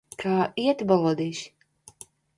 Kā 0.21 0.37
iet, 0.63 0.81
balodīši? 0.93 2.05